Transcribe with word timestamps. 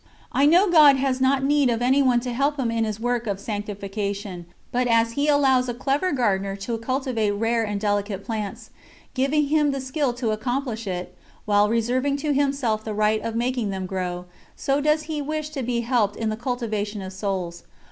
I 0.31 0.47
know 0.47 0.67
God 0.67 0.95
has 0.95 1.21
not 1.21 1.43
need 1.43 1.69
of 1.69 1.79
anyone 1.79 2.21
to 2.21 2.33
help 2.33 2.57
Him 2.59 2.71
in 2.71 2.85
His 2.85 2.99
work 2.99 3.27
of 3.27 3.39
sanctification, 3.39 4.47
but 4.71 4.87
as 4.87 5.11
He 5.11 5.27
allows 5.27 5.69
a 5.69 5.75
clever 5.75 6.11
gardener 6.11 6.55
to 6.55 6.79
cultivate 6.79 7.29
rare 7.29 7.63
and 7.63 7.79
delicate 7.79 8.25
plants, 8.25 8.71
giving 9.13 9.49
him 9.49 9.69
the 9.69 9.79
skill 9.79 10.11
to 10.13 10.31
accomplish 10.31 10.87
it, 10.87 11.15
while 11.45 11.69
reserving 11.69 12.17
to 12.17 12.33
Himself 12.33 12.83
the 12.83 12.95
right 12.95 13.21
of 13.21 13.35
making 13.35 13.69
them 13.69 13.85
grow, 13.85 14.25
so 14.55 14.81
does 14.81 15.03
He 15.03 15.21
wish 15.21 15.49
to 15.49 15.61
be 15.61 15.81
helped 15.81 16.15
in 16.15 16.29
the 16.29 16.35
cultivation 16.35 17.03
of 17.03 17.13
souls. 17.13 17.61